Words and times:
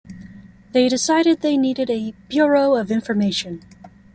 They 0.71 0.89
decided 0.89 1.41
they 1.41 1.57
needed 1.57 1.91
a 1.91 2.13
"bureau 2.27 2.73
of 2.75 2.89
information". 2.89 3.61